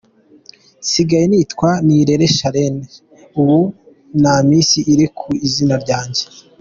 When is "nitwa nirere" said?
1.29-2.25